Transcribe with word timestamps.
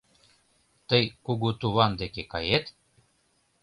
—Тый 0.89 1.03
кугу 1.25 1.49
туван 1.59 1.91
деке 2.01 2.23
кает? 2.31 2.65